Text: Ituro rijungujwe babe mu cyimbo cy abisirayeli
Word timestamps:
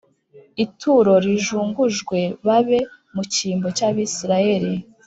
Ituro 0.63 1.13
rijungujwe 1.25 2.19
babe 2.45 2.79
mu 3.13 3.23
cyimbo 3.33 3.67
cy 3.77 3.83
abisirayeli 3.89 4.73